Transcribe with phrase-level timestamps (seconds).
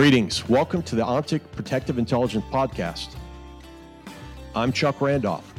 [0.00, 0.48] Greetings.
[0.48, 3.16] Welcome to the ONTIC Protective Intelligence Podcast.
[4.54, 5.52] I'm Chuck Randolph,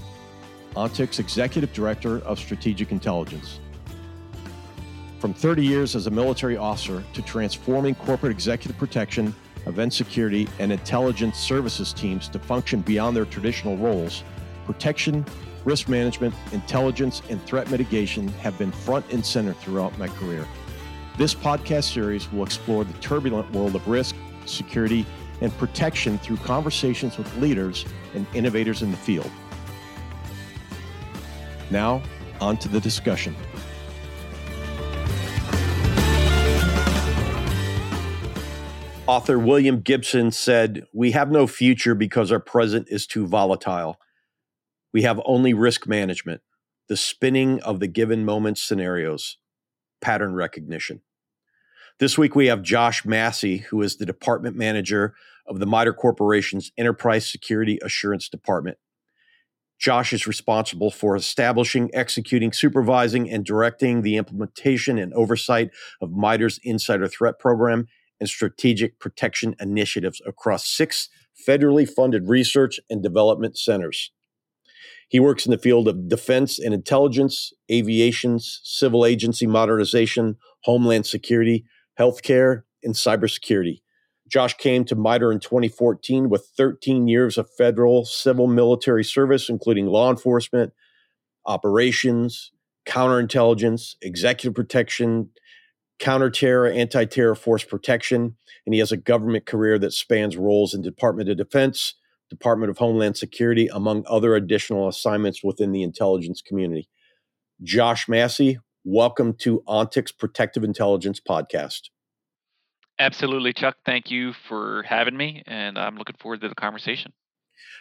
[0.75, 3.59] ONTIC's Executive Director of Strategic Intelligence.
[5.19, 9.35] From 30 years as a military officer to transforming corporate executive protection,
[9.67, 14.23] event security, and intelligence services teams to function beyond their traditional roles,
[14.65, 15.23] protection,
[15.65, 20.47] risk management, intelligence, and threat mitigation have been front and center throughout my career.
[21.15, 25.05] This podcast series will explore the turbulent world of risk, security,
[25.41, 29.31] and protection through conversations with leaders and innovators in the field.
[31.69, 32.01] Now,
[32.39, 33.35] on to the discussion.
[39.07, 43.99] Author William Gibson said, We have no future because our present is too volatile.
[44.93, 46.41] We have only risk management,
[46.87, 49.37] the spinning of the given moment scenarios,
[50.01, 51.01] pattern recognition.
[52.01, 55.13] This week we have Josh Massey, who is the department manager
[55.45, 58.79] of the MITRE Corporation's Enterprise Security Assurance Department.
[59.77, 65.69] Josh is responsible for establishing, executing, supervising, and directing the implementation and oversight
[66.01, 67.85] of MITRE's Insider Threat Program
[68.19, 71.07] and strategic protection initiatives across six
[71.47, 74.11] federally funded research and development centers.
[75.07, 81.63] He works in the field of defense and intelligence, aviation, civil agency modernization, homeland security,
[82.01, 83.81] healthcare, and cybersecurity.
[84.27, 89.87] Josh came to MITRE in 2014 with 13 years of federal civil military service, including
[89.87, 90.73] law enforcement,
[91.45, 92.51] operations,
[92.87, 95.29] counterintelligence, executive protection,
[95.99, 98.35] counterterror, anti terror force protection.
[98.65, 101.95] And he has a government career that spans roles in Department of Defense,
[102.29, 106.89] Department of Homeland Security, among other additional assignments within the intelligence community.
[107.61, 111.89] Josh Massey, welcome to ONTIC's Protective Intelligence Podcast.
[113.01, 113.77] Absolutely, Chuck.
[113.83, 117.11] Thank you for having me, and I'm looking forward to the conversation.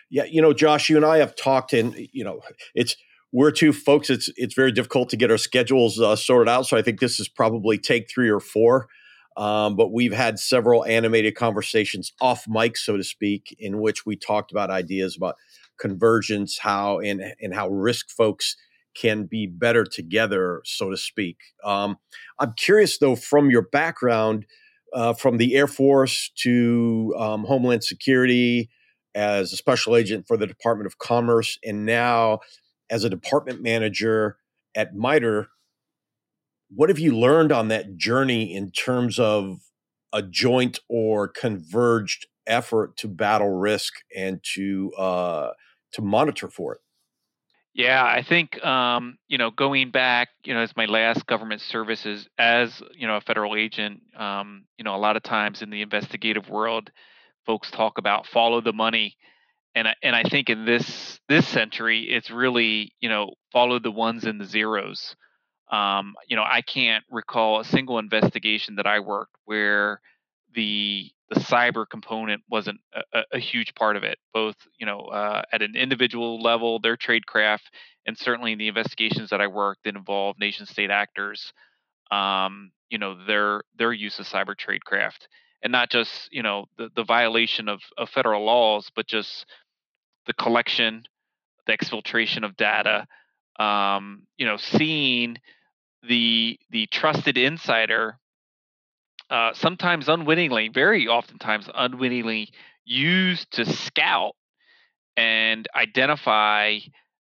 [0.09, 2.41] Yeah, you know, Josh, you and I have talked, and you know,
[2.75, 2.97] it's
[3.31, 4.09] we're two folks.
[4.09, 6.67] It's it's very difficult to get our schedules uh, sorted out.
[6.67, 8.89] So I think this is probably take three or four.
[9.37, 14.17] Um, but we've had several animated conversations off mic, so to speak, in which we
[14.17, 15.37] talked about ideas about
[15.79, 18.57] convergence, how and and how risk folks
[18.95, 21.37] can be better together, so to speak.
[21.63, 21.99] Um,
[22.39, 24.47] I'm curious though, from your background
[24.93, 28.71] uh, from the Air Force to um, Homeland Security
[29.15, 32.41] as a special agent for the Department of Commerce, and now
[32.91, 34.37] as a department manager
[34.75, 35.49] at MITRE.
[36.73, 39.61] What have you learned on that journey in terms of
[40.13, 45.51] a joint or converged effort to battle risk and to uh,
[45.93, 46.81] to monitor for it?
[47.73, 52.29] Yeah, I think um, you know going back, you know, as my last government services
[52.37, 55.83] as you know a federal agent, um, you know, a lot of times in the
[55.83, 56.91] investigative world,
[57.47, 59.17] folks talk about follow the money,
[59.75, 63.93] and I, and I think in this this century, it's really you know follow the
[63.93, 65.15] ones and the zeros.
[65.71, 70.01] Um, you know, I can't recall a single investigation that I worked where
[70.55, 72.81] the the cyber component wasn't
[73.13, 76.97] a, a, huge part of it, both you know uh, at an individual level, their
[76.97, 77.71] tradecraft,
[78.07, 81.53] and certainly in the investigations that I worked that involved nation state actors,
[82.11, 85.29] um, you know their their use of cyber tradecraft,
[85.63, 89.47] and not just you know the, the violation of, of federal laws, but just
[90.27, 91.05] the collection,
[91.67, 93.07] the exfiltration of data,
[93.61, 95.37] um, you know, seeing
[96.09, 98.19] the the trusted insider
[99.31, 102.51] uh, sometimes unwittingly, very oftentimes unwittingly
[102.85, 104.35] used to scout
[105.17, 106.79] and identify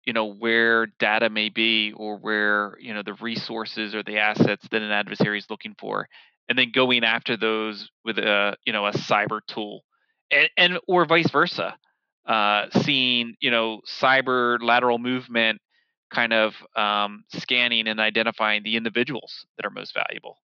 [0.04, 4.66] you know where data may be or where you know the resources or the assets
[4.70, 6.08] that an adversary is looking for
[6.48, 9.82] and then going after those with a you know a cyber tool
[10.30, 11.74] and, and or vice versa
[12.26, 15.60] uh, seeing you know cyber lateral movement
[16.12, 20.38] kind of um, scanning and identifying the individuals that are most valuable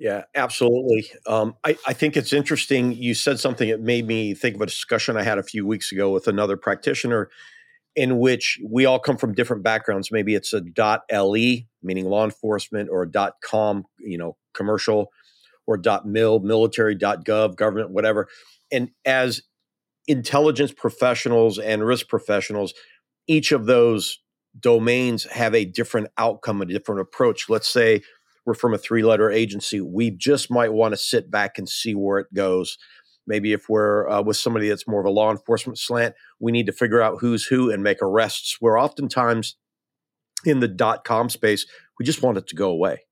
[0.00, 1.10] yeah, absolutely.
[1.26, 2.94] Um, I, I, think it's interesting.
[2.94, 5.92] You said something that made me think of a discussion I had a few weeks
[5.92, 7.28] ago with another practitioner,
[7.94, 10.10] in which we all come from different backgrounds.
[10.10, 10.62] Maybe it's a
[11.12, 15.12] .le, meaning law enforcement, or a .com, you know, commercial,
[15.66, 18.26] or .mil, military, .gov, government, whatever.
[18.72, 19.42] And as
[20.08, 22.72] intelligence professionals and risk professionals,
[23.26, 24.18] each of those
[24.58, 27.50] domains have a different outcome, a different approach.
[27.50, 28.00] Let's say
[28.50, 31.94] we're from a three letter agency, we just might want to sit back and see
[31.94, 32.76] where it goes.
[33.24, 36.66] Maybe if we're uh, with somebody that's more of a law enforcement slant, we need
[36.66, 38.56] to figure out who's who and make arrests.
[38.58, 39.54] Where oftentimes
[40.44, 41.64] in the dot com space,
[41.96, 43.02] we just want it to go away.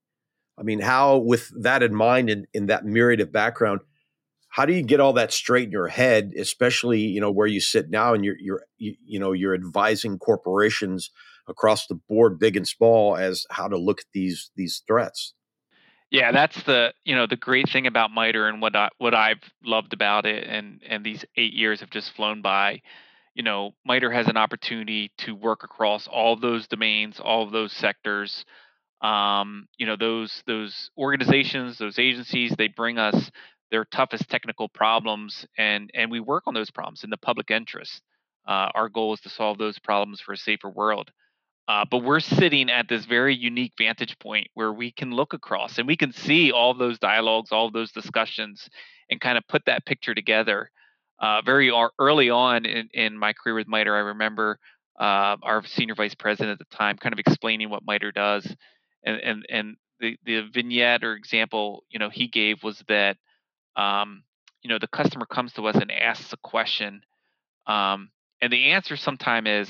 [0.58, 3.82] I mean, how, with that in mind and in that myriad of background,
[4.48, 7.60] how do you get all that straight in your head especially you know where you
[7.60, 11.10] sit now and you're you're you, you know you're advising corporations
[11.48, 15.34] across the board big and small as how to look at these these threats.
[16.10, 19.42] Yeah that's the you know the great thing about MITRE and what I, what I've
[19.62, 22.82] loved about it and and these 8 years have just flown by.
[23.34, 27.72] You know MITRE has an opportunity to work across all those domains all of those
[27.72, 28.44] sectors.
[29.00, 33.30] Um, you know those those organizations those agencies they bring us
[33.70, 38.02] their toughest technical problems and and we work on those problems in the public interest.
[38.46, 41.12] Uh, our goal is to solve those problems for a safer world
[41.68, 45.78] uh, but we're sitting at this very unique vantage point where we can look across
[45.78, 48.68] and we can see all those dialogues all those discussions
[49.10, 50.70] and kind of put that picture together.
[51.20, 54.58] Uh, very early on in, in my career with MITRE i remember
[55.00, 58.46] uh, our senior vice president at the time kind of explaining what MITRE does
[59.04, 63.16] and and and the the vignette or example you know he gave was that
[63.76, 64.22] um,
[64.62, 67.02] you know the customer comes to us and asks a question
[67.66, 68.10] um,
[68.40, 69.68] and the answer sometime is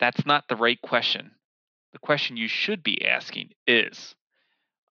[0.00, 1.32] that's not the right question
[1.92, 4.14] the question you should be asking is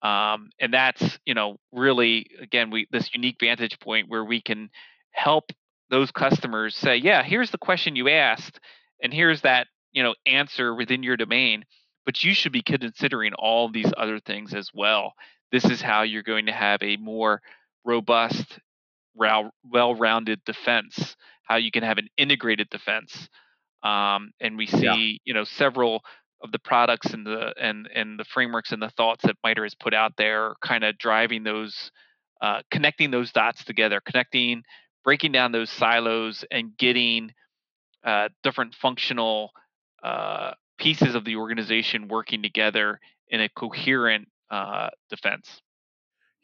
[0.04, 4.70] um, and that's you know really again we this unique vantage point where we can
[5.12, 5.52] help
[5.90, 8.60] those customers say yeah here's the question you asked
[9.02, 11.64] and here's that you know answer within your domain
[12.08, 15.14] but you should be considering all these other things as well.
[15.52, 17.42] This is how you're going to have a more
[17.84, 18.60] robust,
[19.14, 21.18] well-rounded defense.
[21.44, 23.28] How you can have an integrated defense,
[23.84, 25.18] um, and we see yeah.
[25.26, 26.02] you know several
[26.44, 29.76] of the products and the and and the frameworks and the thoughts that MITRE has
[29.76, 31.92] put out there, kind of driving those,
[32.42, 34.64] uh, connecting those dots together, connecting,
[35.04, 37.32] breaking down those silos, and getting
[38.04, 39.52] uh, different functional
[40.04, 43.00] uh, pieces of the organization working together
[43.30, 45.62] in a coherent uh, defense.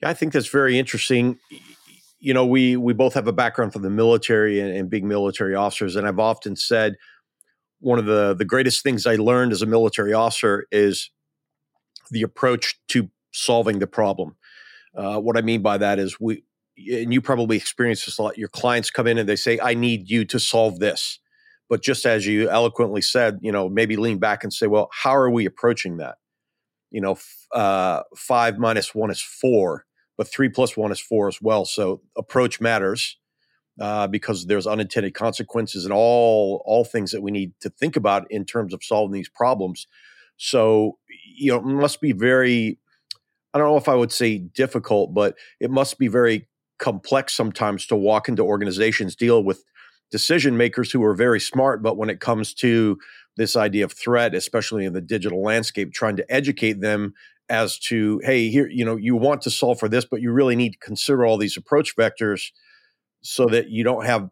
[0.01, 1.39] Yeah, I think that's very interesting.
[2.19, 5.55] You know, we we both have a background from the military and, and being military
[5.55, 6.95] officers, and I've often said
[7.83, 11.11] one of the the greatest things I learned as a military officer is
[12.11, 14.35] the approach to solving the problem.
[14.95, 16.43] Uh, what I mean by that is we,
[16.77, 18.37] and you probably experience this a lot.
[18.37, 21.19] Your clients come in and they say, "I need you to solve this,"
[21.73, 25.15] But just as you eloquently said, you know, maybe lean back and say, well, how
[25.15, 26.17] are we approaching that?
[26.91, 27.17] You know,
[27.53, 31.65] uh, five minus one is four, but three plus one is four as well.
[31.65, 33.17] So approach matters
[33.79, 38.25] uh, because there's unintended consequences and all all things that we need to think about
[38.29, 39.87] in terms of solving these problems.
[40.37, 40.97] So
[41.35, 42.79] you know, it must be very.
[43.53, 46.47] I don't know if I would say difficult, but it must be very
[46.79, 49.63] complex sometimes to walk into organizations, deal with
[50.11, 52.97] decision makers who are very smart, but when it comes to
[53.37, 57.13] this idea of threat, especially in the digital landscape, trying to educate them
[57.49, 60.55] as to, hey, here, you know, you want to solve for this, but you really
[60.55, 62.51] need to consider all these approach vectors
[63.23, 64.29] so that you don't have,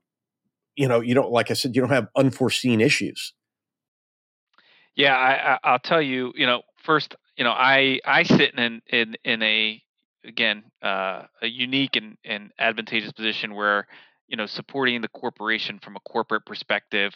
[0.75, 3.33] you know, you don't, like I said, you don't have unforeseen issues.
[4.95, 8.81] Yeah, I, I, will tell you, you know, first, you know, I I sit in
[8.91, 9.81] in in a
[10.25, 13.88] again uh, a unique and, and advantageous position where
[14.27, 17.13] you know supporting the corporation from a corporate perspective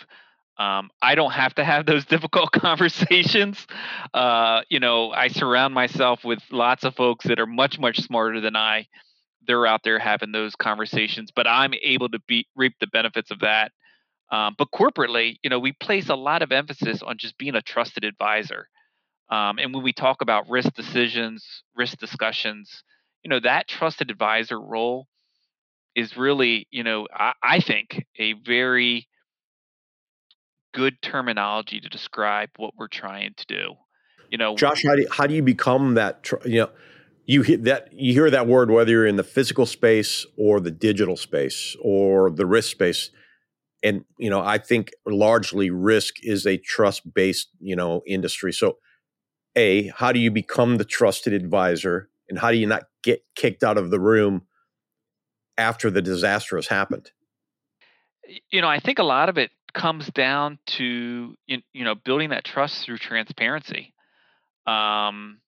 [0.57, 3.65] um, i don't have to have those difficult conversations
[4.13, 8.41] uh, you know i surround myself with lots of folks that are much much smarter
[8.41, 8.85] than i
[9.47, 13.39] they're out there having those conversations but i'm able to be reap the benefits of
[13.39, 13.71] that
[14.31, 17.61] um, but corporately you know we place a lot of emphasis on just being a
[17.61, 18.67] trusted advisor
[19.29, 22.83] um, and when we talk about risk decisions risk discussions
[23.23, 25.07] you know that trusted advisor role
[25.95, 29.07] is really, you know, I, I think a very
[30.73, 33.75] good terminology to describe what we're trying to do.
[34.29, 36.23] You know, Josh, how do you, how do you become that?
[36.23, 36.69] Tr- you know,
[37.25, 40.71] you hear that you hear that word whether you're in the physical space or the
[40.71, 43.09] digital space or the risk space,
[43.83, 48.53] and you know, I think largely risk is a trust based you know industry.
[48.53, 48.77] So,
[49.55, 53.63] a how do you become the trusted advisor, and how do you not get kicked
[53.63, 54.43] out of the room
[55.57, 57.11] after the disaster has happened?
[58.51, 62.45] You know, I think a lot of it comes down to you know building that
[62.45, 63.93] trust through transparency.
[64.67, 65.39] Um,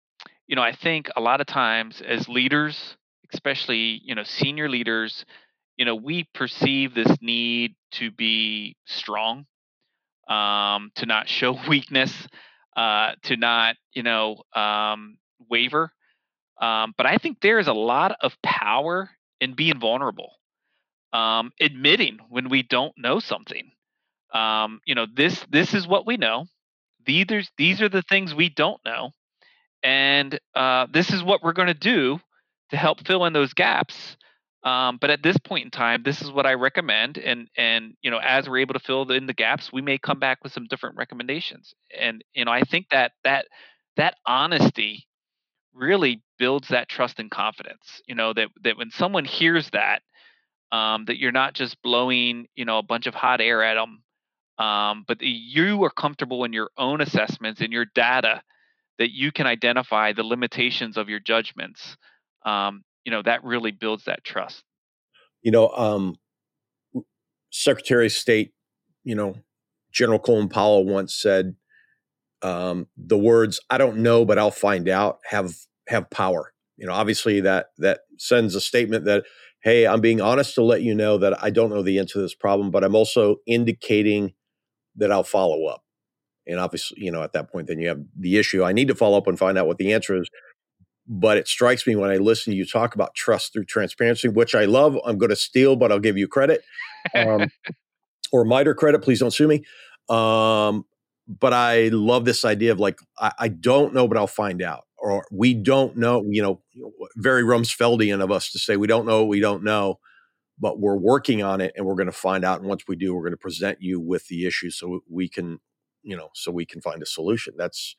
[0.47, 2.97] you know, I think a lot of times as leaders,
[3.33, 5.25] especially you know senior leaders,
[5.77, 9.45] you know we perceive this need to be strong,
[10.29, 12.27] um, to not show weakness,
[12.75, 15.17] uh, to not you know um,
[15.49, 15.91] waver.
[16.61, 19.09] Um, but I think there is a lot of power
[19.41, 20.31] in being vulnerable,
[21.13, 23.71] um, admitting when we don't know something.
[24.33, 26.45] Um, you know, this this is what we know.
[27.05, 29.11] These are, these are the things we don't know,
[29.87, 32.19] and uh, this is what we're going to do
[32.71, 34.17] to help fill in those gaps.
[34.65, 38.11] Um, but at this point in time, this is what I recommend, and and you
[38.11, 40.65] know, as we're able to fill in the gaps, we may come back with some
[40.69, 41.73] different recommendations.
[41.97, 43.45] And you know, I think that that
[43.95, 45.07] that honesty
[45.73, 48.01] really builds that trust and confidence.
[48.07, 50.01] You know, that that when someone hears that,
[50.73, 54.03] um, that you're not just blowing you know a bunch of hot air at them,
[54.57, 58.41] um, but you are comfortable in your own assessments and your data,
[58.99, 61.97] that you can identify the limitations of your judgments.
[62.45, 64.65] Um, you know that really builds that trust
[65.41, 66.17] you know um,
[67.49, 68.51] secretary of state
[69.05, 69.33] you know
[69.93, 71.55] general colin powell once said
[72.41, 75.53] um, the words i don't know but i'll find out have
[75.87, 79.23] have power you know obviously that that sends a statement that
[79.63, 82.21] hey i'm being honest to let you know that i don't know the answer to
[82.21, 84.33] this problem but i'm also indicating
[84.97, 85.81] that i'll follow up
[86.47, 88.95] and obviously you know at that point then you have the issue i need to
[88.95, 90.29] follow up and find out what the answer is
[91.07, 94.53] but it strikes me when I listen to you talk about trust through transparency, which
[94.53, 94.97] I love.
[95.05, 96.63] I'm going to steal, but I'll give you credit.
[97.15, 97.49] Um,
[98.33, 99.63] or MITRE credit, please don't sue me.
[100.09, 100.85] Um,
[101.27, 104.83] but I love this idea of like, I, I, don't know, but I'll find out.
[104.97, 106.61] Or we don't know, you know,
[107.15, 109.99] very Rumsfeldian of us to say we don't know, we don't know,
[110.59, 112.59] but we're working on it and we're going to find out.
[112.59, 115.59] And once we do, we're going to present you with the issue so we can,
[116.07, 117.53] you know, so we can find a solution.
[117.57, 117.95] That's,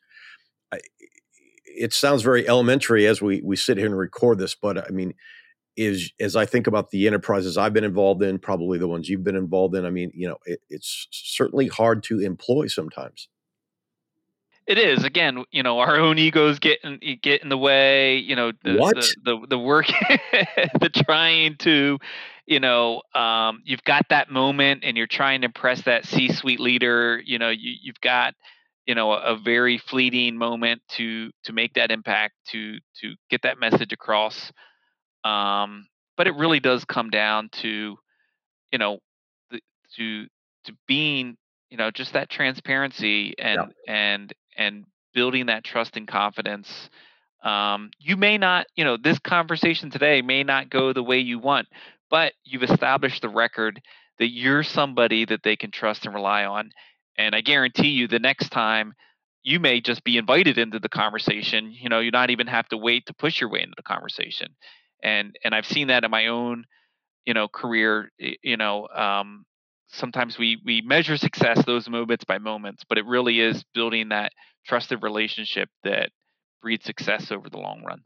[0.71, 0.79] I,
[1.65, 5.13] it sounds very elementary as we we sit here and record this, but I mean,
[5.77, 9.23] is as I think about the enterprises I've been involved in, probably the ones you've
[9.23, 9.85] been involved in.
[9.85, 13.29] I mean, you know, it, it's certainly hard to employ sometimes.
[14.69, 18.17] It is again, you know, our own egos get in, get in the way.
[18.17, 18.95] You know, the what?
[18.95, 19.87] the, the, the work,
[20.79, 21.97] the trying to,
[22.45, 27.19] you know, um, you've got that moment, and you're trying to impress that C-suite leader.
[27.25, 28.35] You know, you you've got
[28.85, 33.41] you know a, a, very fleeting moment to to make that impact to to get
[33.41, 34.51] that message across
[35.23, 37.97] um, but it really does come down to
[38.71, 38.99] you know
[39.51, 39.61] the,
[39.95, 40.25] to
[40.65, 41.37] to being
[41.69, 43.93] you know just that transparency and yeah.
[43.93, 44.85] and and
[45.15, 46.89] building that trust and confidence
[47.43, 51.39] um, you may not you know this conversation today may not go the way you
[51.39, 51.67] want
[52.11, 53.81] but you've established the record
[54.19, 56.69] that you're somebody that they can trust and rely on
[57.19, 58.93] and I guarantee you, the next time
[59.43, 61.71] you may just be invited into the conversation.
[61.71, 64.55] You know, you not even have to wait to push your way into the conversation.
[65.03, 66.63] And and I've seen that in my own,
[67.25, 68.09] you know, career.
[68.17, 69.45] You know, um,
[69.91, 74.31] sometimes we we measure success those moments by moments, but it really is building that
[74.65, 76.11] trusted relationship that
[76.61, 78.01] breeds success over the long run.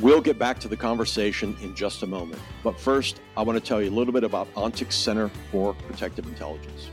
[0.00, 2.42] We'll get back to the conversation in just a moment.
[2.64, 6.26] But first, I want to tell you a little bit about ONTIC Center for Protective
[6.26, 6.90] Intelligence.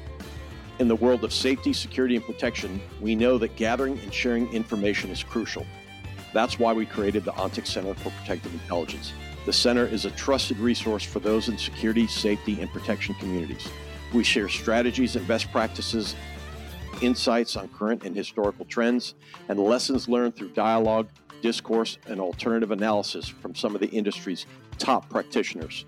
[0.78, 5.10] In the world of safety, security, and protection, we know that gathering and sharing information
[5.10, 5.66] is crucial.
[6.34, 9.12] That's why we created the ONTIC Center for Protective Intelligence.
[9.50, 13.68] The center is a trusted resource for those in security, safety, and protection communities.
[14.14, 16.16] We share strategies and best practices,
[17.02, 19.16] insights on current and historical trends,
[19.48, 21.08] and lessons learned through dialogue
[21.42, 24.46] discourse, and alternative analysis from some of the industry's
[24.78, 25.88] top practitioners.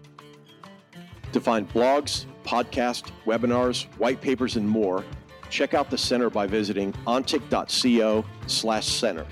[1.32, 5.06] To find blogs, podcasts, webinars, white papers, and more,
[5.52, 9.28] check out the center by visiting ontic.co slash center.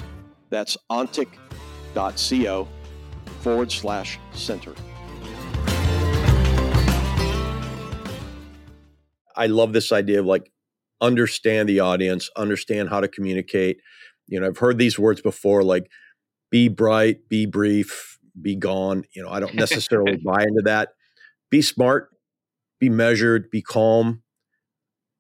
[0.52, 2.68] That's ontic.co
[3.40, 4.74] forward slash center.
[9.36, 10.52] I love this idea of like
[11.02, 13.78] understand the audience, understand how to communicate.
[14.28, 15.90] You know, I've heard these words before, like
[16.52, 19.06] be bright, be brief, be gone.
[19.16, 20.90] You know, I don't necessarily buy into that.
[21.50, 22.10] Be smart,
[22.80, 24.22] be measured, be calm,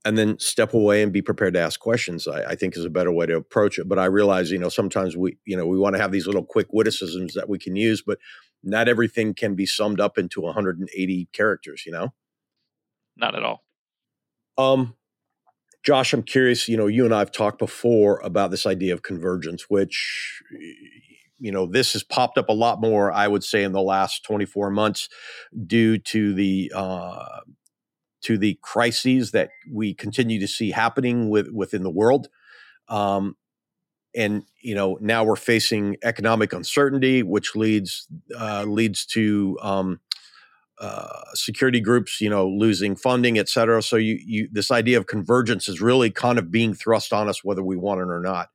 [0.05, 2.27] and then step away and be prepared to ask questions.
[2.27, 3.89] I, I, think is a better way to approach it.
[3.89, 6.45] But I realize, you know, sometimes we, you know, we want to have these little
[6.45, 8.17] quick witticisms that we can use, but
[8.63, 11.83] not everything can be summed up into 180 characters.
[11.85, 12.13] You know,
[13.17, 13.63] not at all.
[14.57, 14.95] Um,
[15.83, 16.67] Josh, I'm curious.
[16.67, 20.41] You know, you and I have talked before about this idea of convergence, which
[21.39, 24.25] you know this has popped up a lot more i would say in the last
[24.25, 25.07] 24 months
[25.65, 27.39] due to the uh,
[28.21, 32.29] to the crises that we continue to see happening with within the world.
[32.87, 33.35] Um,
[34.15, 38.07] and you know now we're facing economic uncertainty which leads
[38.37, 39.99] uh, leads to um,
[40.79, 43.81] uh, security groups you know losing funding et cetera.
[43.83, 47.43] So you you this idea of convergence is really kind of being thrust on us
[47.43, 48.49] whether we want it or not.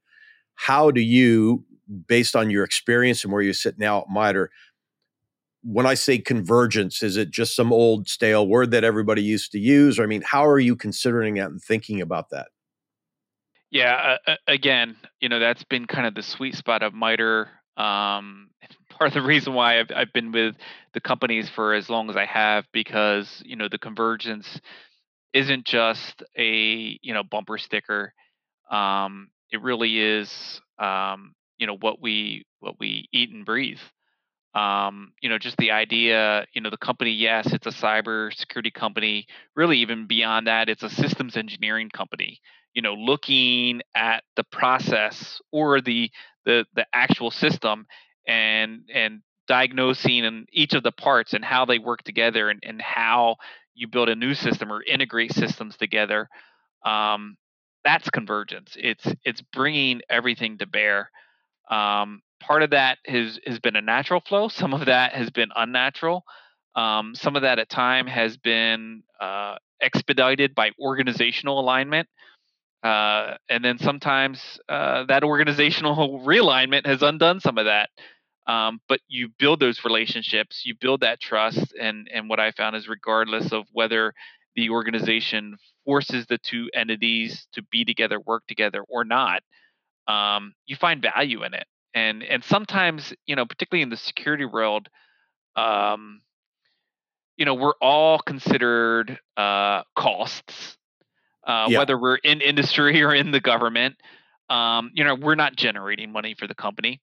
[0.57, 1.65] How do you
[2.07, 4.51] based on your experience and where you sit now at MITRE,
[5.65, 9.59] when I say convergence, is it just some old stale word that everybody used to
[9.59, 9.99] use?
[9.99, 12.49] Or, I mean, how are you considering that and thinking about that?
[13.71, 17.49] Yeah, uh, again, you know that's been kind of the sweet spot of MITRE.
[17.77, 18.51] Um,
[18.91, 20.55] part of the reason why I've I've been with
[20.93, 24.61] the companies for as long as I have because you know the convergence
[25.33, 28.15] isn't just a you know bumper sticker.
[28.71, 33.81] Um, it really is um, you know what we what we eat and breathe.
[34.55, 38.71] Um, you know, just the idea, you know, the company, yes, it's a cyber security
[38.71, 39.27] company.
[39.57, 42.41] Really, even beyond that, it's a systems engineering company.
[42.73, 46.11] You know, looking at the process or the
[46.45, 47.87] the the actual system
[48.27, 52.81] and and diagnosing and each of the parts and how they work together and, and
[52.81, 53.37] how
[53.75, 56.29] you build a new system or integrate systems together
[56.87, 57.37] um,
[57.85, 61.11] that's convergence it's it's bringing everything to bear
[61.71, 65.51] um, part of that has has been a natural flow some of that has been
[65.57, 66.25] unnatural
[66.77, 72.09] um, some of that at time has been uh, expedited by organizational alignment
[72.83, 77.91] uh, and then sometimes uh, that organizational realignment has undone some of that
[78.47, 82.77] um, but you build those relationships you build that trust and and what i found
[82.77, 84.13] is regardless of whether
[84.57, 89.43] the organization forces the two entities to be together work together or not
[90.07, 91.65] um, you find value in it
[91.95, 94.89] and and sometimes you know particularly in the security world
[95.57, 96.21] um,
[97.37, 100.77] you know we're all considered uh, costs
[101.47, 101.79] uh, yeah.
[101.79, 103.97] whether we're in industry or in the government
[104.51, 107.01] um, you know we're not generating money for the company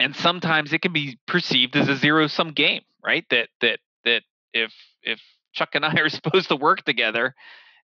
[0.00, 3.24] and sometimes it can be perceived as a zero sum game, right?
[3.30, 5.20] That that that if if
[5.52, 7.34] Chuck and I are supposed to work together,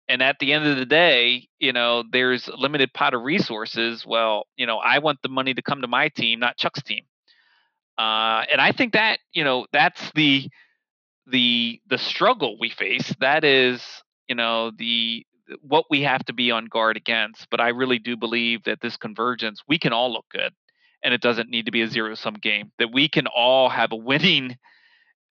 [0.08, 4.06] and at the end of the day, you know, there's a limited pot of resources.
[4.06, 7.06] Well, you know, I want the money to come to my team, not Chuck's team.
[7.98, 10.50] Uh, and I think that you know that's the
[11.28, 13.14] the the struggle we face.
[13.20, 13.82] That is,
[14.28, 15.26] you know, the
[15.62, 17.48] what we have to be on guard against.
[17.50, 20.54] But I really do believe that this convergence, we can all look good
[21.04, 22.72] and it doesn't need to be a zero sum game.
[22.80, 24.58] That we can all have a winning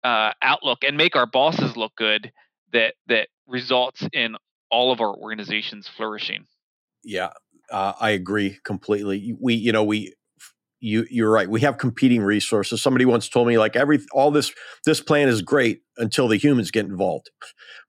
[0.03, 2.33] uh, outlook and make our bosses look good.
[2.73, 4.37] That that results in
[4.71, 6.47] all of our organizations flourishing.
[7.03, 7.31] Yeah,
[7.71, 9.37] uh, I agree completely.
[9.41, 10.15] We, you know, we
[10.81, 11.49] you you're right.
[11.49, 12.83] We have competing resources.
[12.83, 14.53] Somebody once told me like every all this
[14.85, 17.31] this plan is great until the humans get involved,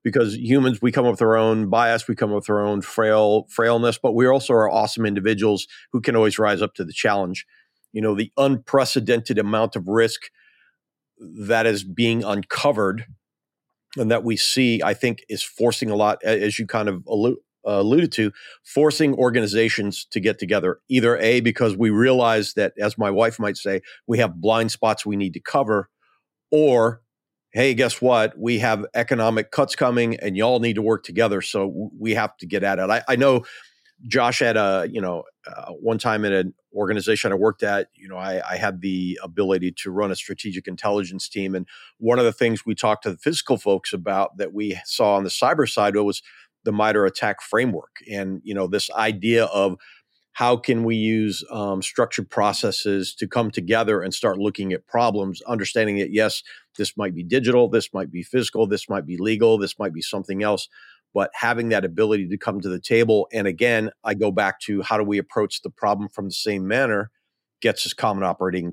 [0.04, 2.82] because humans we come up with our own bias, we come up with our own
[2.82, 6.92] frail frailness, but we also are awesome individuals who can always rise up to the
[6.92, 7.46] challenge
[7.96, 10.30] you know the unprecedented amount of risk
[11.18, 13.06] that is being uncovered
[13.96, 17.32] and that we see i think is forcing a lot as you kind of uh,
[17.64, 18.32] alluded to
[18.64, 23.56] forcing organizations to get together either a because we realize that as my wife might
[23.56, 25.88] say we have blind spots we need to cover
[26.50, 27.02] or
[27.56, 28.38] hey guess what?
[28.38, 32.46] We have economic cuts coming and y'all need to work together so we have to
[32.46, 32.90] get at it.
[32.90, 33.46] I, I know
[34.06, 38.08] Josh had a, you know, uh, one time in an organization I worked at, you
[38.08, 41.54] know, I, I, had the ability to run a strategic intelligence team.
[41.54, 41.66] And
[41.98, 45.24] one of the things we talked to the physical folks about that we saw on
[45.24, 46.22] the cyber side was
[46.64, 47.96] the MITRE ATT&CK framework.
[48.10, 49.76] And, you know, this idea of
[50.32, 55.40] how can we use um, structured processes to come together and start looking at problems,
[55.46, 56.42] understanding that, yes,
[56.76, 60.02] this might be digital, this might be physical, this might be legal, this might be
[60.02, 60.68] something else
[61.14, 64.82] but having that ability to come to the table and again i go back to
[64.82, 67.10] how do we approach the problem from the same manner
[67.60, 68.72] gets us common operating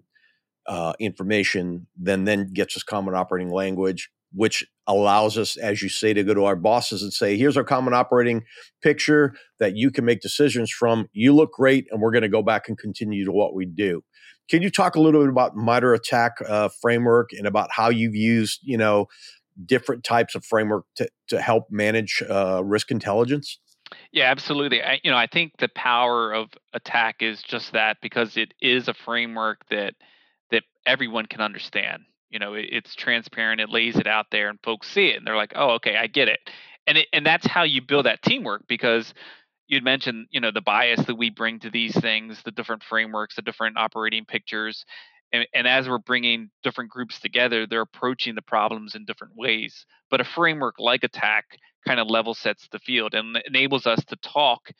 [0.65, 6.13] uh, information then then gets us common operating language which allows us as you say
[6.13, 8.43] to go to our bosses and say here's our common operating
[8.81, 11.07] picture that you can make decisions from.
[11.13, 14.03] You look great and we're going to go back and continue to what we do.
[14.49, 18.15] Can you talk a little bit about MITRE ATT&CK uh, framework and about how you've
[18.15, 19.07] used you know
[19.65, 23.59] different types of framework to, to help manage uh, risk intelligence?
[24.11, 24.81] Yeah, absolutely.
[24.81, 28.87] I, you know, I think the power of ATT&CK is just that because it is
[28.87, 29.93] a framework that
[30.51, 32.03] that everyone can understand.
[32.29, 33.61] You know, it, it's transparent.
[33.61, 36.07] It lays it out there, and folks see it, and they're like, "Oh, okay, I
[36.07, 36.39] get it."
[36.87, 39.13] And it, and that's how you build that teamwork because
[39.67, 43.35] you'd mentioned, you know, the bias that we bring to these things, the different frameworks,
[43.35, 44.85] the different operating pictures,
[45.33, 49.85] and, and as we're bringing different groups together they're approaching the problems in different ways
[50.09, 54.15] but a framework like ATT&CK kind of level sets the field and enables us to
[54.17, 54.71] talk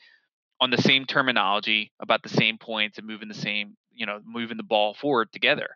[0.60, 4.56] on the same terminology about the same points and moving the same you know moving
[4.56, 5.68] the ball forward together.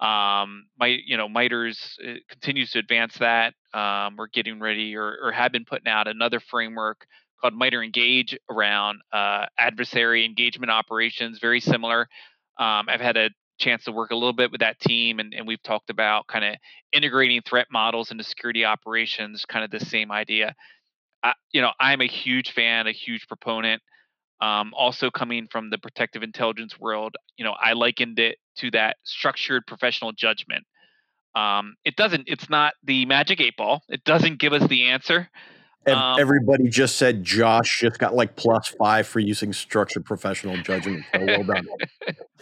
[0.00, 5.16] Um my you know MITRE's uh, continues to advance that um, we're getting ready or,
[5.22, 7.06] or have been putting out another framework
[7.40, 12.08] called MITRE Engage around uh, adversary engagement operations very similar.
[12.58, 15.46] Um, i've had a chance to work a little bit with that team and, and
[15.46, 16.54] we've talked about kind of
[16.92, 20.54] integrating threat models into security operations kind of the same idea
[21.22, 23.82] I, you know i'm a huge fan a huge proponent
[24.40, 28.98] Um, also coming from the protective intelligence world, you know, I likened it to that
[29.02, 30.66] structured professional judgment.
[31.34, 32.24] Um, it doesn't.
[32.28, 33.82] It's not the magic eight ball.
[33.88, 35.30] It doesn't give us the answer.
[35.86, 41.04] Um, Everybody just said Josh just got like plus five for using structured professional judgment.
[41.12, 41.66] So well done.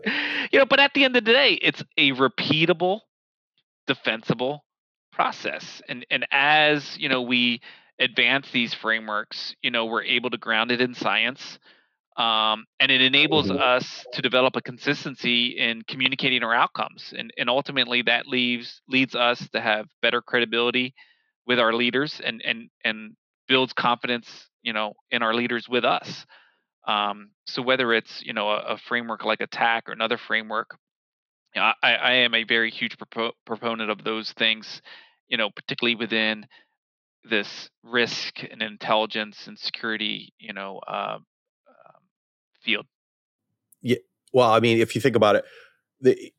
[0.52, 3.00] you know, but at the end of the day, it's a repeatable,
[3.86, 4.64] defensible
[5.12, 5.82] process.
[5.88, 7.60] And and as you know, we
[7.98, 11.58] advance these frameworks, you know, we're able to ground it in science.
[12.16, 13.60] Um, and it enables mm-hmm.
[13.60, 19.16] us to develop a consistency in communicating our outcomes and, and ultimately that leaves leads
[19.16, 20.94] us to have better credibility
[21.44, 23.16] with our leaders and and and
[23.48, 24.28] builds confidence,
[24.62, 26.26] you know, in our leaders with us.
[26.86, 30.76] Um, so whether it's you know a, a, framework like ATT&CK or another framework,
[31.54, 34.82] you know, I, I, am a very huge propo- proponent of those things.
[35.28, 36.46] You know, particularly within
[37.24, 42.02] this risk and intelligence and security, you know, uh, um,
[42.62, 42.86] field.
[43.80, 43.96] Yeah.
[44.34, 45.44] Well, I mean, if you think about it,
[46.00, 46.32] the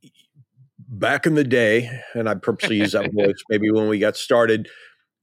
[0.88, 4.70] back in the day, and I purposely use that voice, maybe when we got started,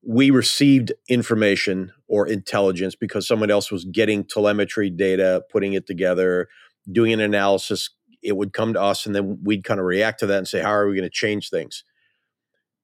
[0.04, 6.48] we received information or intelligence because someone else was getting telemetry data, putting it together,
[6.90, 7.90] doing an analysis.
[8.22, 10.60] It would come to us, and then we'd kind of react to that and say,
[10.60, 11.84] How are we going to change things?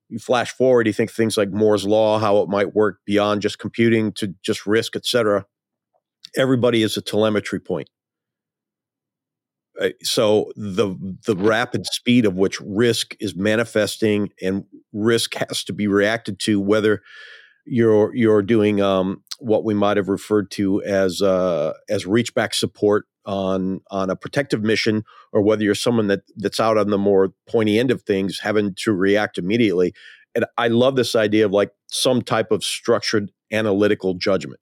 [0.09, 3.59] You flash forward, you think things like Moore's Law, how it might work beyond just
[3.59, 5.45] computing to just risk, et cetera.
[6.37, 7.89] Everybody is a telemetry point.
[10.03, 10.95] So the
[11.27, 16.61] the rapid speed of which risk is manifesting and risk has to be reacted to,
[16.61, 17.03] whether
[17.65, 22.55] you're you're doing um, what we might have referred to as uh, as reach back
[22.55, 26.99] support on on a protective mission, or whether you're someone that that's out on the
[26.99, 29.93] more pointy end of things, having to react immediately.
[30.35, 34.61] And I love this idea of like some type of structured analytical judgment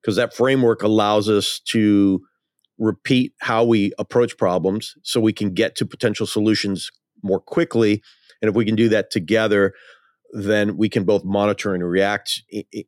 [0.00, 2.22] because that framework allows us to
[2.78, 6.90] repeat how we approach problems so we can get to potential solutions
[7.22, 8.02] more quickly.
[8.42, 9.72] And if we can do that together,
[10.32, 12.42] then we can both monitor and react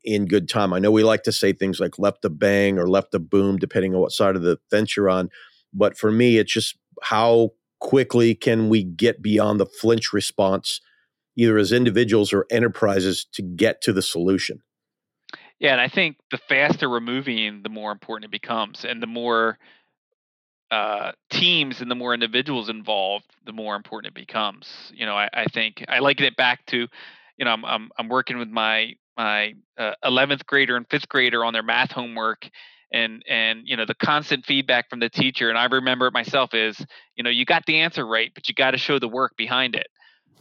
[0.05, 0.73] in good time.
[0.73, 3.57] I know we like to say things like left a bang or left a boom,
[3.57, 5.31] depending on what side of the fence you're on.
[5.73, 10.81] But for me, it's just how quickly can we get beyond the flinch response,
[11.37, 14.63] either as individuals or enterprises, to get to the solution.
[15.61, 19.09] Yeah, and I think the faster we're moving, the more important it becomes, and the
[19.09, 19.59] more
[20.71, 24.69] uh, teams and the more individuals involved, the more important it becomes.
[24.95, 26.87] You know, I, I think I liken it back to,
[27.37, 31.45] you know, I'm I'm, I'm working with my my uh, 11th grader and fifth grader
[31.45, 32.49] on their math homework,
[32.93, 35.49] and and you know the constant feedback from the teacher.
[35.49, 36.85] And I remember it myself is,
[37.17, 39.75] you know, you got the answer right, but you got to show the work behind
[39.75, 39.89] it.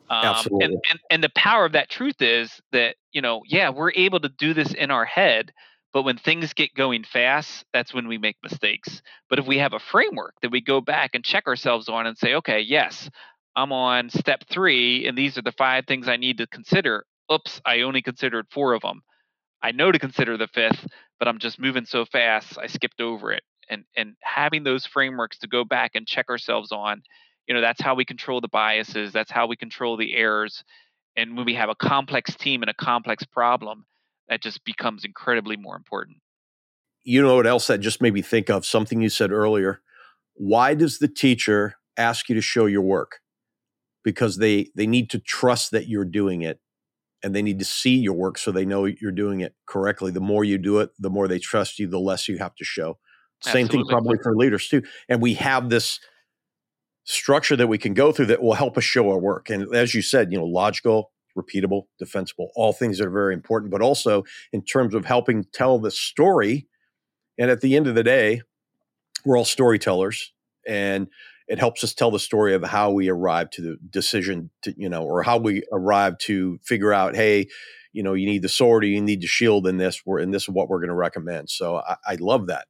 [0.10, 0.66] Um, Absolutely.
[0.66, 4.20] And, and and the power of that truth is that you know, yeah, we're able
[4.20, 5.52] to do this in our head,
[5.98, 9.02] but when things get going fast, that's when we make mistakes.
[9.32, 12.16] But if we have a framework that we go back and check ourselves on and
[12.16, 13.10] say, okay, yes,
[13.56, 17.04] I'm on step three, and these are the five things I need to consider.
[17.34, 19.02] Oops, I only considered four of them.
[19.64, 20.86] I know to consider the fifth,
[21.18, 23.42] but I'm just moving so fast, I skipped over it.
[23.68, 27.02] And and having those frameworks to go back and check ourselves on,
[27.48, 29.14] you know, that's how we control the biases.
[29.14, 30.64] That's how we control the errors.
[31.16, 33.88] And when we have a complex team and a complex problem,
[34.30, 36.18] that just becomes incredibly more important.
[37.04, 38.66] You know what else that just made me think of?
[38.66, 39.82] Something you said earlier.
[40.34, 43.20] Why does the teacher ask you to show your work?
[44.04, 46.60] Because they they need to trust that you're doing it
[47.24, 50.12] and they need to see your work so they know you're doing it correctly.
[50.12, 52.63] The more you do it, the more they trust you, the less you have to
[52.63, 52.98] show.
[53.42, 54.82] Same thing probably for leaders too.
[55.08, 56.00] And we have this
[57.04, 59.50] structure that we can go through that will help us show our work.
[59.50, 63.71] And as you said, you know, logical, repeatable, defensible, all things that are very important,
[63.71, 66.67] but also in terms of helping tell the story.
[67.38, 68.41] And at the end of the day,
[69.26, 70.34] we're all storytellers
[70.67, 71.08] and
[71.47, 74.89] it helps us tell the story of how we arrived to the decision to, you
[74.89, 77.47] know, or how we arrived to figure out, hey,
[77.93, 80.34] you know, you need the sword or you need the shield in this, we're, and
[80.34, 81.50] this is what we're going to recommend.
[81.50, 82.67] So I, I love that.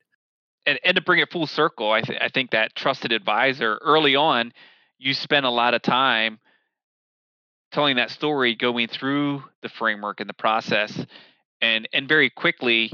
[0.66, 4.16] And, and to bring it full circle, I, th- I think that trusted advisor early
[4.16, 4.52] on,
[5.00, 6.40] you spend a lot of time
[7.72, 11.06] telling that story, going through the framework and the process,
[11.62, 12.92] and and very quickly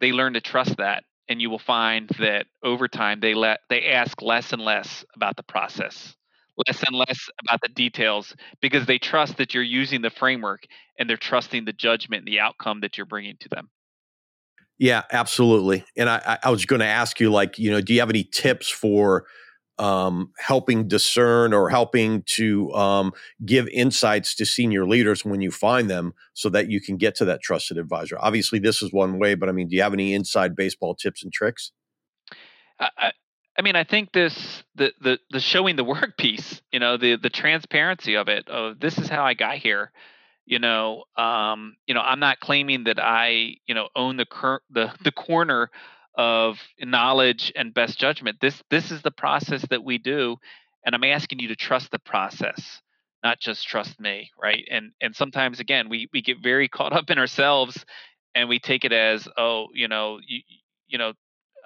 [0.00, 3.90] they learn to trust that, and you will find that over time they let they
[3.90, 6.14] ask less and less about the process,
[6.66, 10.64] less and less about the details because they trust that you're using the framework
[10.98, 13.68] and they're trusting the judgment and the outcome that you're bringing to them.
[14.78, 15.84] Yeah, absolutely.
[15.94, 18.24] And I, I was going to ask you, like, you know, do you have any
[18.24, 19.26] tips for
[19.80, 23.12] um, helping discern or helping to um,
[23.44, 27.24] give insights to senior leaders when you find them so that you can get to
[27.24, 28.16] that trusted advisor.
[28.20, 31.24] Obviously, this is one way, but I mean, do you have any inside baseball tips
[31.24, 31.72] and tricks?
[32.78, 33.12] I
[33.58, 37.16] I mean, I think this the the the showing the work piece, you know, the
[37.16, 39.92] the transparency of it, of this is how I got here.
[40.46, 44.62] You know, um, you know, I'm not claiming that I, you know, own the cur-
[44.70, 45.70] the the corner
[46.20, 48.36] of knowledge and best judgment.
[48.42, 50.36] This this is the process that we do,
[50.84, 52.82] and I'm asking you to trust the process,
[53.24, 54.62] not just trust me, right?
[54.70, 57.86] And and sometimes again, we we get very caught up in ourselves,
[58.34, 60.42] and we take it as, oh, you know, you
[60.88, 61.14] you know,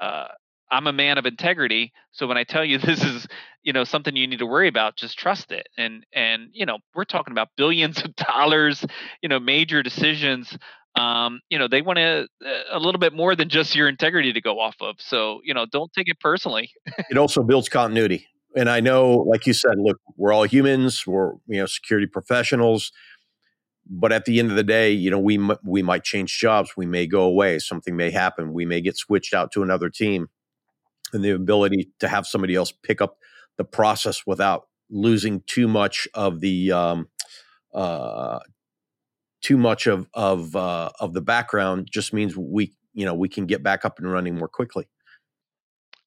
[0.01, 0.29] uh,
[0.71, 3.27] I'm a man of integrity, so when I tell you this is,
[3.65, 5.69] you know, something you need to worry about, just trust it.
[5.77, 8.87] And and you know, we're talking about billions of dollars,
[9.21, 10.57] you know, major decisions.
[10.97, 12.29] Um, you know, they want to
[12.71, 14.97] a little bit more than just your integrity to go off of.
[14.99, 16.71] So, you know, don't take it personally.
[17.11, 18.29] it also builds continuity.
[18.57, 21.05] And I know, like you said, look, we're all humans.
[21.07, 22.93] We're you know security professionals
[23.87, 26.87] but at the end of the day, you know, we we might change jobs, we
[26.87, 30.29] may go away, something may happen, we may get switched out to another team,
[31.13, 33.19] and the ability to have somebody else pick up
[33.57, 37.09] the process without losing too much of the um,
[37.75, 38.39] uh,
[39.45, 43.47] too much of of uh, of the background just means we you know we can
[43.47, 44.89] get back up and running more quickly.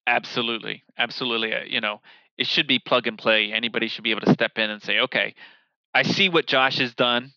[0.08, 1.54] Absolutely, absolutely.
[1.54, 2.02] Uh, you know,
[2.38, 3.52] it should be plug and play.
[3.52, 5.36] Anybody should be able to step in and say, okay,
[5.93, 7.34] I see what Josh has done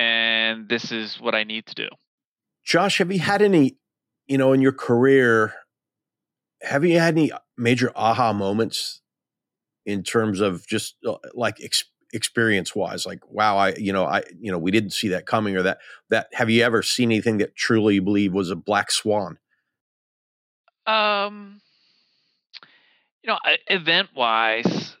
[0.00, 1.88] and this is what I need to do.
[2.64, 3.76] Josh, have you had any,
[4.26, 5.52] you know, in your career,
[6.62, 9.02] have you had any major aha moments
[9.84, 14.22] in terms of just uh, like ex- experience wise like wow i you know i
[14.40, 17.38] you know we didn't see that coming or that that have you ever seen anything
[17.38, 19.38] that truly you believe was a black swan
[20.86, 21.60] um
[23.22, 24.96] you know event wise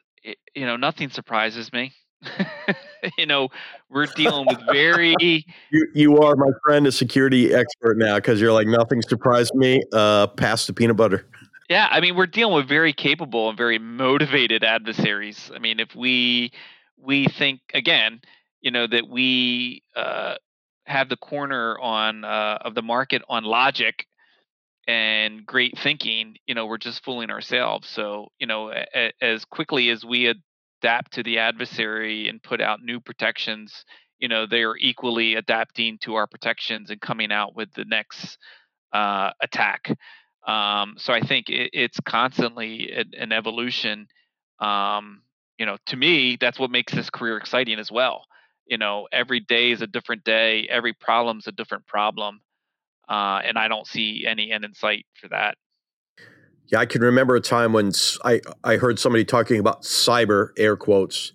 [0.54, 1.92] you know nothing surprises me
[3.18, 3.48] you know,
[3.88, 5.14] we're dealing with very.
[5.72, 9.80] You, you are my friend, a security expert now, because you're like nothing surprised me.
[9.92, 11.24] Uh, past the peanut butter.
[11.68, 15.48] Yeah, I mean, we're dealing with very capable and very motivated adversaries.
[15.54, 16.50] I mean, if we
[17.02, 18.20] we think again,
[18.60, 20.34] you know, that we uh,
[20.84, 24.06] have the corner on uh, of the market on logic
[24.86, 27.88] and great thinking, you know, we're just fooling ourselves.
[27.88, 30.34] So, you know, a, as quickly as we
[30.82, 33.84] adapt to the adversary and put out new protections,
[34.18, 38.36] you know, they are equally adapting to our protections and coming out with the next
[38.92, 39.96] uh, attack.
[40.46, 44.08] Um, so I think it, it's constantly an, an evolution.
[44.58, 45.22] Um,
[45.60, 48.24] you know, to me, that's what makes this career exciting as well.
[48.66, 50.66] You know, every day is a different day.
[50.70, 52.40] Every problem's a different problem,
[53.10, 55.56] uh, and I don't see any end in sight for that.
[56.68, 57.92] Yeah, I can remember a time when
[58.24, 61.32] I, I heard somebody talking about cyber air quotes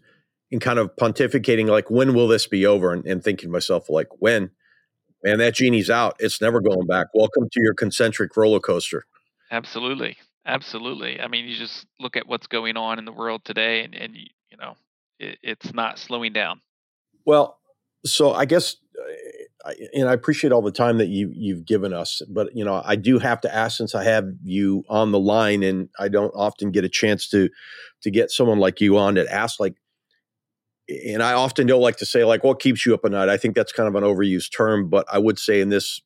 [0.52, 2.92] and kind of pontificating like, when will this be over?
[2.94, 4.50] And, and thinking to myself, like, when?
[5.24, 6.16] Man, that genie's out.
[6.20, 7.08] It's never going back.
[7.14, 9.06] Welcome to your concentric roller coaster.
[9.52, 10.18] Absolutely.
[10.46, 11.20] Absolutely.
[11.20, 14.16] I mean, you just look at what's going on in the world today and, and
[14.16, 14.76] you know,
[15.20, 16.62] it, it's not slowing down.
[17.26, 17.58] Well,
[18.06, 18.78] so I guess
[19.66, 22.22] uh, and I appreciate all the time that you you've given us.
[22.30, 25.64] But you know, I do have to ask since I have you on the line,
[25.64, 27.50] and I don't often get a chance to
[28.04, 29.76] to get someone like you on to ask like.
[30.88, 33.28] And I often don't like to say like what keeps you up at night.
[33.28, 36.00] I think that's kind of an overused term, but I would say in this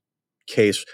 [0.47, 0.85] case,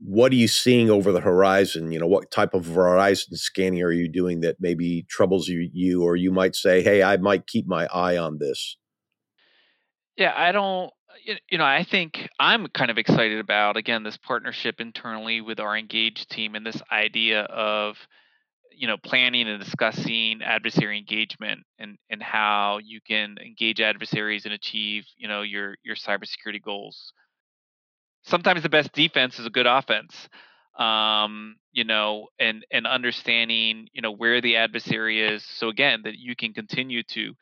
[0.00, 1.90] what are you seeing over the horizon?
[1.90, 6.02] You know, what type of horizon scanning are you doing that maybe troubles you, you
[6.02, 8.76] or you might say, hey, I might keep my eye on this.
[10.16, 10.92] Yeah, I don't
[11.50, 15.76] you know, I think I'm kind of excited about again this partnership internally with our
[15.76, 17.96] engaged team and this idea of
[18.72, 24.54] you know planning and discussing adversary engagement and and how you can engage adversaries and
[24.54, 27.12] achieve you know your your cybersecurity goals.
[28.28, 30.28] Sometimes the best defense is a good offense.
[30.78, 36.16] Um, you know, and and understanding you know where the adversary is, so again that
[36.16, 37.34] you can continue to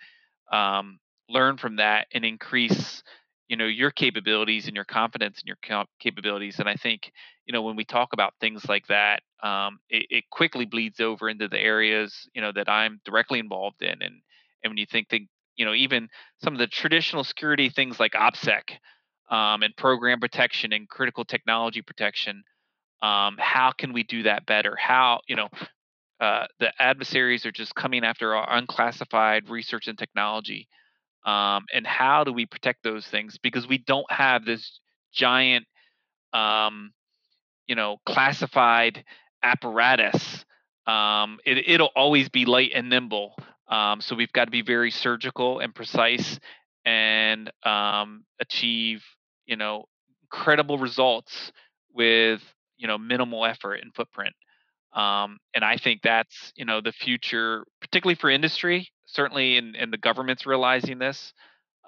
[0.53, 3.03] um, learn from that and increase
[3.49, 7.13] you know your capabilities and your confidence in your capabilities and i think
[7.47, 11.29] you know when we talk about things like that um, it, it, quickly bleeds over
[11.29, 14.21] into the areas you know that i'm directly involved in and
[14.63, 15.21] and when you think that
[15.57, 16.09] you know even
[16.43, 18.63] some of the traditional security things like opsec
[19.29, 22.43] um, and program protection and critical technology protection
[23.03, 24.75] um, how can we do that better?
[24.77, 25.49] How you know
[26.21, 30.69] uh, the adversaries are just coming after our unclassified research and technology
[31.25, 33.39] um, and how do we protect those things?
[33.43, 34.81] Because we don't have this
[35.13, 35.67] giant
[36.33, 36.93] um,
[37.67, 39.05] you know classified
[39.43, 40.45] apparatus
[40.87, 43.35] um, it, will always be light and nimble
[43.69, 46.39] um, so we've got to be very surgical and precise
[46.87, 49.05] and um, achieve
[49.47, 49.87] you know
[50.23, 51.53] incredible results
[51.95, 52.43] with
[52.79, 54.35] you know minimal effort and footprint
[54.95, 58.91] Um, and I think that's you know the future, particularly for industry.
[59.07, 61.35] Certainly, in, in the government's realizing this.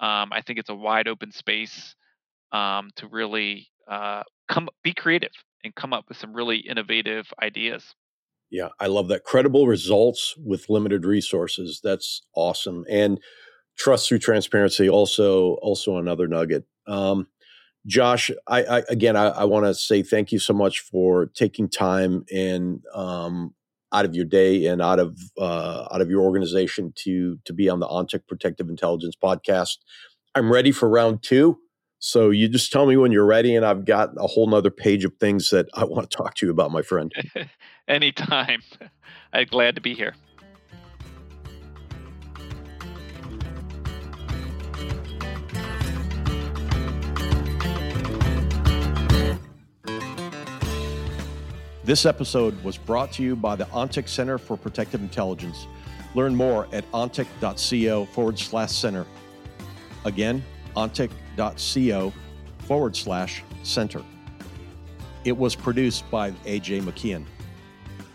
[0.01, 1.97] Um, I think it's a wide open space
[2.53, 5.33] um, to really uh, come be creative
[5.65, 7.85] and come up with some really innovative ideas.
[8.51, 9.25] Yeah, I love that.
[9.25, 11.81] Credible results with limited resources.
[11.83, 12.85] That's awesome.
[12.91, 13.21] And
[13.79, 14.89] trust through transparency.
[14.89, 16.65] Also, also another nugget.
[16.87, 17.29] Um,
[17.87, 21.69] Josh, I, I again, I, I want to say thank you so much for taking
[21.69, 23.55] time and um,
[23.93, 27.69] out of your day and out of uh, out of your organization to to be
[27.69, 29.79] on the ONTIC Protective Intelligence podcast.
[30.35, 31.59] I'm ready for round two.
[32.01, 35.05] So you just tell me when you're ready, and I've got a whole nother page
[35.05, 37.13] of things that I want to talk to you about, my friend.
[37.89, 38.63] Anytime.
[39.33, 40.15] I'm glad to be here.
[51.89, 55.67] This episode was brought to you by the ONTIC Center for Protective Intelligence.
[56.15, 59.07] Learn more at ontic.co forward slash center.
[60.05, 60.45] Again,
[60.77, 62.13] ontic.co
[62.59, 64.03] forward slash center.
[65.25, 67.25] It was produced by AJ McKeon.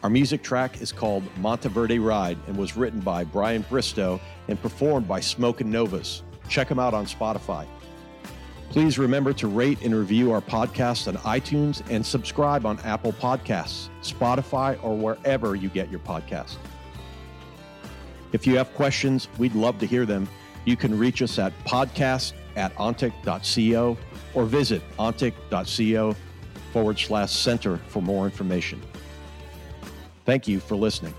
[0.04, 5.08] Our music track is called Monteverde Ride and was written by Brian Bristow and performed
[5.08, 6.22] by Smoke and Novas.
[6.48, 7.66] Check them out on Spotify.
[8.74, 13.90] Please remember to rate and review our podcast on iTunes and subscribe on Apple Podcasts,
[14.02, 16.56] Spotify, or wherever you get your podcast.
[18.32, 20.28] If you have questions, we'd love to hear them.
[20.66, 23.96] You can reach us at podcast at ontic.co
[24.34, 26.16] or visit ontic.co
[26.72, 28.82] forward slash center for more information.
[30.26, 31.14] Thank you for listening.